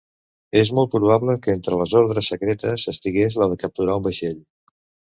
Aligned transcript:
És 0.61 0.71
molt 0.79 0.89
probable 0.95 1.35
que 1.43 1.53
entre 1.59 1.79
les 1.83 1.95
ordres 2.01 2.31
secretes 2.35 2.89
estigués 2.95 3.41
la 3.45 3.53
de 3.55 3.63
capturar 3.67 4.03
un 4.03 4.11
vaixell. 4.13 4.45